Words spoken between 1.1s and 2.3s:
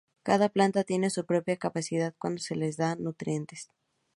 su propia capacidad